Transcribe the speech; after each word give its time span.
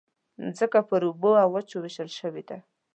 مځکه 0.45 0.79
پر 0.89 1.01
اوبو 1.09 1.31
او 1.43 1.49
وچو 1.55 1.77
وېشل 1.81 2.09
شوې 2.19 2.43
ده. 2.49 2.57